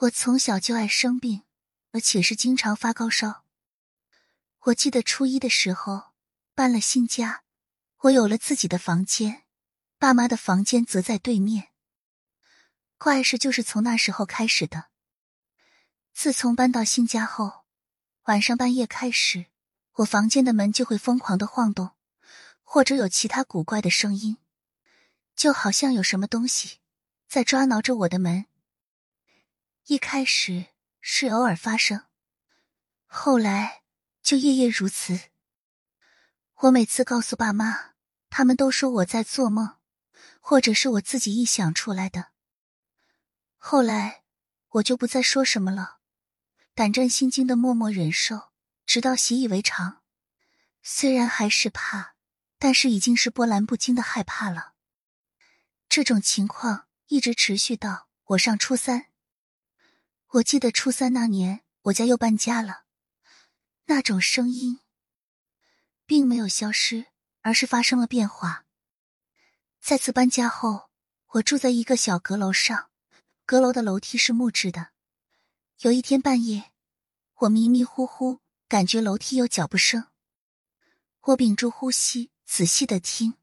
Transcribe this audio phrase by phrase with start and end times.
[0.00, 1.42] 我从小就爱生病，
[1.92, 3.44] 而且是经常发高烧。
[4.60, 6.12] 我记得初一的时候
[6.54, 7.42] 搬了新家，
[7.98, 9.42] 我有了自己的房间，
[9.98, 11.68] 爸妈的房间则在对面。
[12.96, 14.86] 怪事就是从那时候开始的。
[16.14, 17.64] 自从搬到新家后，
[18.22, 19.46] 晚上半夜开始，
[19.96, 21.90] 我房间的门就会疯狂的晃动，
[22.62, 24.38] 或者有其他古怪的声音，
[25.36, 26.78] 就好像有什么东西
[27.28, 28.46] 在抓挠着我的门。
[29.86, 30.66] 一开始
[31.00, 32.06] 是偶尔发生，
[33.06, 33.82] 后来
[34.22, 35.20] 就夜夜如此。
[36.60, 37.94] 我每次告诉爸妈，
[38.28, 39.78] 他们都说我在做梦，
[40.40, 42.28] 或者是我自己臆想出来的。
[43.56, 44.22] 后来
[44.68, 45.98] 我就不再说什么了，
[46.74, 48.50] 胆战心惊的默默忍受，
[48.86, 50.02] 直到习以为常。
[50.82, 52.14] 虽然还是怕，
[52.58, 54.74] 但是已经是波澜不惊的害怕了。
[55.88, 59.09] 这种情况一直持续到我上初三。
[60.34, 62.84] 我记得初三那年，我家又搬家了，
[63.86, 64.78] 那种声音
[66.06, 67.06] 并没有消失，
[67.40, 68.64] 而是发生了变化。
[69.80, 70.88] 再次搬家后，
[71.32, 72.90] 我住在一个小阁楼上。
[73.44, 74.90] 阁楼的楼梯是木质的。
[75.80, 76.70] 有一天半夜，
[77.38, 80.06] 我迷迷糊糊感觉楼梯有脚步声，
[81.22, 83.34] 我屏住呼吸，仔细的听，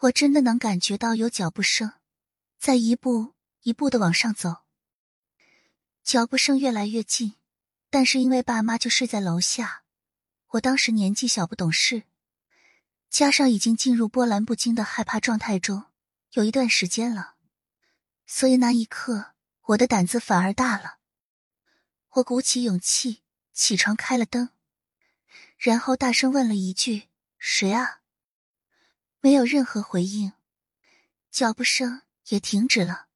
[0.00, 1.94] 我真的能感觉到有脚步声
[2.58, 4.63] 在一步一步的往上走。
[6.04, 7.34] 脚步声越来越近，
[7.88, 9.84] 但是因为爸妈就睡在楼下，
[10.48, 12.02] 我当时年纪小不懂事，
[13.08, 15.86] 加上已经进入波澜不惊的害怕状态中，
[16.32, 17.36] 有一段时间了。
[18.26, 19.32] 所以那一刻，
[19.62, 20.98] 我的胆子反而大了。
[22.10, 23.22] 我鼓起勇气
[23.54, 24.50] 起床，开了灯，
[25.56, 28.02] 然后大声问了一句：“谁啊？”
[29.20, 30.34] 没有任何回应，
[31.30, 33.06] 脚步声也停止了。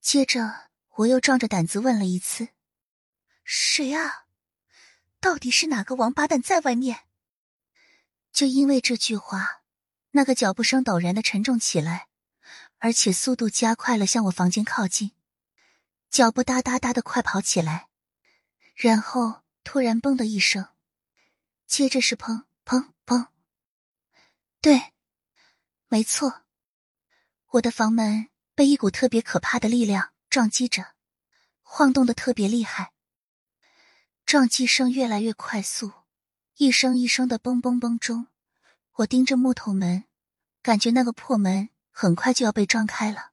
[0.00, 2.48] 接着，我又壮着胆子问了一次
[3.44, 4.26] ：“谁啊？
[5.20, 7.04] 到底是哪个王八蛋在外面？”
[8.32, 9.62] 就因为这句话，
[10.12, 12.08] 那个脚步声陡然的沉重起来。
[12.78, 15.12] 而且速度加快了，向我房间靠近，
[16.10, 17.88] 脚步哒哒哒的快跑起来，
[18.74, 20.68] 然后突然“嘣”的一声，
[21.66, 23.28] 接着是“砰砰砰”。
[24.60, 24.92] 对，
[25.88, 26.42] 没错，
[27.52, 30.96] 我的房门被一股特别可怕的力量撞击着，
[31.62, 32.92] 晃动的特别厉害。
[34.26, 35.92] 撞击声越来越快速，
[36.56, 38.26] 一声一声的“嘣嘣嘣”中，
[38.94, 40.06] 我盯着木头门，
[40.60, 41.68] 感觉那个破门。
[41.92, 43.30] 很快就要被撞开了，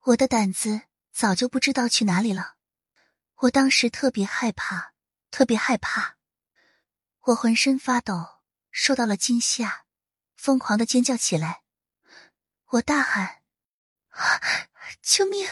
[0.00, 0.80] 我的胆子
[1.12, 2.54] 早就不知道去哪里了。
[3.34, 4.94] 我当时特别害怕，
[5.30, 6.16] 特别害怕，
[7.20, 9.84] 我浑身发抖，受到了惊吓，
[10.36, 11.64] 疯狂的尖叫起来。
[12.68, 13.42] 我大喊
[15.02, 15.48] ：“救命！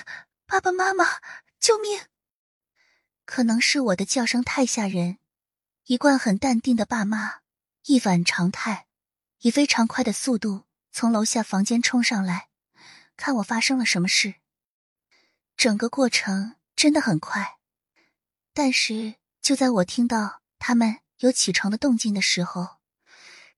[0.46, 1.20] 爸爸妈妈，
[1.58, 2.02] 救命！”
[3.24, 5.18] 可能是我的叫声太吓人，
[5.84, 7.40] 一贯很淡定的爸妈
[7.86, 8.86] 一反常态，
[9.40, 10.66] 以非常快的速度。
[10.92, 12.50] 从楼下房间冲上来，
[13.16, 14.36] 看我发生了什么事。
[15.56, 17.58] 整个过程真的很快，
[18.52, 22.76] 但是就在我听到他们有起床的动静的时候，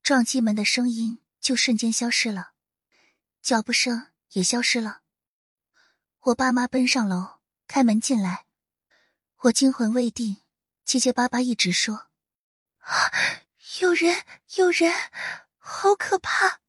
[0.03, 2.53] 撞击门的声音就瞬间消失了，
[3.43, 5.03] 脚步声也消失了。
[6.27, 7.39] 我爸妈奔上楼
[7.69, 8.47] 开门进来，
[9.43, 10.39] 我惊魂未定，
[10.85, 12.09] 结结巴巴一直说
[13.81, 14.25] ：“有人，
[14.57, 14.93] 有人，
[15.57, 16.63] 好可怕。”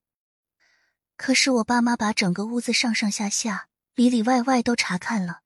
[1.18, 5.42] 可是我爸妈把整个屋子上上下下、里里外外都查看了，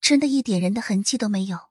[0.00, 1.68] 真的一点人的痕迹都没有。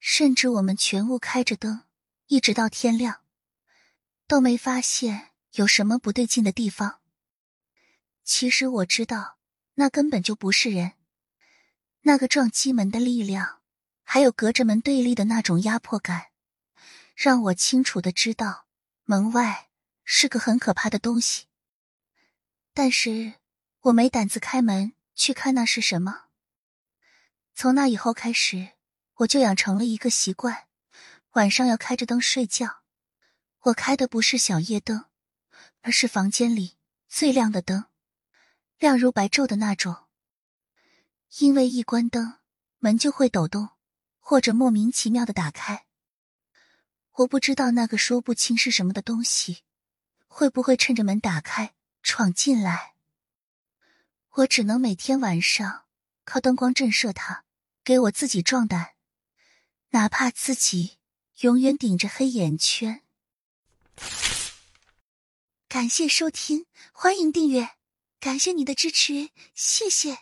[0.00, 1.84] 甚至我们全屋开着灯，
[2.26, 3.22] 一直到天亮，
[4.26, 6.98] 都没发现有什么不对劲的地方。
[8.24, 9.38] 其实我知道，
[9.82, 10.92] 那根本就不是人。
[12.02, 13.62] 那个撞击门的力量，
[14.04, 16.26] 还有隔着门对立的那种压迫感，
[17.16, 18.68] 让我清楚的知道，
[19.02, 19.70] 门外
[20.04, 21.46] 是个很可怕的东西。
[22.72, 23.34] 但是
[23.80, 26.26] 我没胆子开门去看那是什么。
[27.52, 28.74] 从那以后开始，
[29.14, 30.68] 我就养成了一个习惯：
[31.32, 32.82] 晚上要开着灯睡觉。
[33.62, 35.06] 我开的不是小夜灯，
[35.80, 36.78] 而是房间里
[37.08, 37.86] 最亮的灯，
[38.82, 40.08] 亮如白昼的那种。
[41.38, 42.40] 因为一关灯，
[42.80, 43.68] 门就会抖动，
[44.18, 45.86] 或者莫名其妙的打开。
[47.12, 49.62] 我不知道那个说不清是什么的东西，
[50.26, 51.74] 会不会趁着门打开。
[52.02, 52.94] 闯进来，
[54.30, 55.84] 我只能每天晚上
[56.24, 57.44] 靠灯光震慑他，
[57.84, 58.94] 给我自己壮胆，
[59.90, 60.98] 哪怕自己
[61.42, 63.02] 永远顶着黑眼圈。
[65.68, 67.76] 感谢收听，欢迎订阅，
[68.22, 70.16] 感谢你的支持，谢谢。